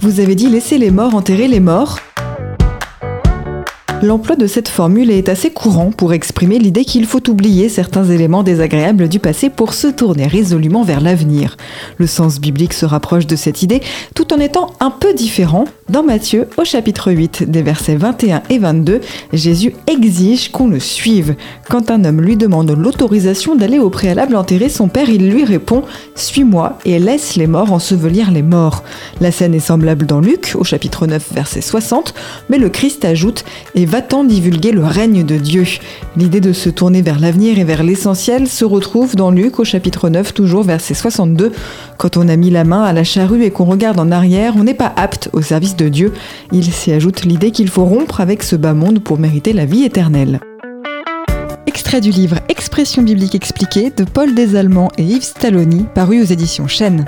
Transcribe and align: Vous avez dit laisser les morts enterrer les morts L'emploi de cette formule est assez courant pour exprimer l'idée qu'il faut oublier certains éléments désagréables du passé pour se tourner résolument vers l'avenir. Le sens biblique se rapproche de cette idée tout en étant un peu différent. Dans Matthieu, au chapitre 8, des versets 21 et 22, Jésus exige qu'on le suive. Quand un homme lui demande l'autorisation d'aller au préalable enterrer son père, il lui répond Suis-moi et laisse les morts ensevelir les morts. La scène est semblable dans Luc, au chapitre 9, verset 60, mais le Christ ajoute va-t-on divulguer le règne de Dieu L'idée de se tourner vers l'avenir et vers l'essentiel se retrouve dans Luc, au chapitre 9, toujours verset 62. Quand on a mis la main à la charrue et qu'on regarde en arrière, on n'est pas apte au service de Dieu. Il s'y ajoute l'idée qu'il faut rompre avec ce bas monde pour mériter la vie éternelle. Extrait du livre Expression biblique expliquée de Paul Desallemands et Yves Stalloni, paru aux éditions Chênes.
Vous 0.00 0.20
avez 0.20 0.34
dit 0.34 0.48
laisser 0.48 0.78
les 0.78 0.90
morts 0.90 1.14
enterrer 1.14 1.48
les 1.48 1.60
morts 1.60 1.98
L'emploi 4.04 4.36
de 4.36 4.46
cette 4.46 4.68
formule 4.68 5.10
est 5.10 5.30
assez 5.30 5.48
courant 5.48 5.90
pour 5.90 6.12
exprimer 6.12 6.58
l'idée 6.58 6.84
qu'il 6.84 7.06
faut 7.06 7.30
oublier 7.30 7.70
certains 7.70 8.04
éléments 8.04 8.42
désagréables 8.42 9.08
du 9.08 9.18
passé 9.18 9.48
pour 9.48 9.72
se 9.72 9.86
tourner 9.86 10.26
résolument 10.26 10.82
vers 10.82 11.00
l'avenir. 11.00 11.56
Le 11.96 12.06
sens 12.06 12.38
biblique 12.38 12.74
se 12.74 12.84
rapproche 12.84 13.26
de 13.26 13.34
cette 13.34 13.62
idée 13.62 13.80
tout 14.14 14.34
en 14.34 14.40
étant 14.40 14.72
un 14.78 14.90
peu 14.90 15.14
différent. 15.14 15.64
Dans 15.88 16.02
Matthieu, 16.02 16.48
au 16.58 16.64
chapitre 16.64 17.12
8, 17.12 17.50
des 17.50 17.62
versets 17.62 17.96
21 17.96 18.42
et 18.50 18.58
22, 18.58 19.00
Jésus 19.32 19.74
exige 19.86 20.52
qu'on 20.52 20.68
le 20.68 20.80
suive. 20.80 21.34
Quand 21.70 21.90
un 21.90 22.04
homme 22.04 22.20
lui 22.20 22.36
demande 22.36 22.72
l'autorisation 22.72 23.56
d'aller 23.56 23.78
au 23.78 23.88
préalable 23.88 24.36
enterrer 24.36 24.68
son 24.68 24.88
père, 24.88 25.08
il 25.08 25.30
lui 25.30 25.44
répond 25.44 25.82
Suis-moi 26.14 26.78
et 26.84 26.98
laisse 26.98 27.36
les 27.36 27.46
morts 27.46 27.72
ensevelir 27.72 28.30
les 28.30 28.42
morts. 28.42 28.82
La 29.22 29.32
scène 29.32 29.54
est 29.54 29.60
semblable 29.60 30.04
dans 30.04 30.20
Luc, 30.20 30.52
au 30.56 30.64
chapitre 30.64 31.06
9, 31.06 31.32
verset 31.32 31.62
60, 31.62 32.12
mais 32.50 32.58
le 32.58 32.68
Christ 32.68 33.06
ajoute 33.06 33.46
va-t-on 33.94 34.24
divulguer 34.24 34.72
le 34.72 34.82
règne 34.82 35.24
de 35.24 35.36
Dieu 35.36 35.62
L'idée 36.16 36.40
de 36.40 36.52
se 36.52 36.68
tourner 36.68 37.00
vers 37.00 37.20
l'avenir 37.20 37.60
et 37.60 37.62
vers 37.64 37.84
l'essentiel 37.84 38.48
se 38.48 38.64
retrouve 38.64 39.14
dans 39.14 39.30
Luc, 39.30 39.60
au 39.60 39.64
chapitre 39.64 40.08
9, 40.08 40.34
toujours 40.34 40.64
verset 40.64 40.94
62. 40.94 41.52
Quand 41.96 42.16
on 42.16 42.28
a 42.28 42.34
mis 42.34 42.50
la 42.50 42.64
main 42.64 42.82
à 42.82 42.92
la 42.92 43.04
charrue 43.04 43.44
et 43.44 43.52
qu'on 43.52 43.66
regarde 43.66 44.00
en 44.00 44.10
arrière, 44.10 44.54
on 44.56 44.64
n'est 44.64 44.74
pas 44.74 44.92
apte 44.96 45.30
au 45.32 45.42
service 45.42 45.76
de 45.76 45.88
Dieu. 45.88 46.12
Il 46.50 46.64
s'y 46.72 46.90
ajoute 46.90 47.22
l'idée 47.24 47.52
qu'il 47.52 47.68
faut 47.68 47.84
rompre 47.84 48.20
avec 48.20 48.42
ce 48.42 48.56
bas 48.56 48.74
monde 48.74 48.98
pour 48.98 49.20
mériter 49.20 49.52
la 49.52 49.64
vie 49.64 49.84
éternelle. 49.84 50.40
Extrait 51.68 52.00
du 52.00 52.10
livre 52.10 52.40
Expression 52.48 53.00
biblique 53.00 53.36
expliquée 53.36 53.92
de 53.96 54.02
Paul 54.02 54.34
Desallemands 54.34 54.90
et 54.98 55.04
Yves 55.04 55.22
Stalloni, 55.22 55.86
paru 55.94 56.20
aux 56.20 56.26
éditions 56.26 56.66
Chênes. 56.66 57.04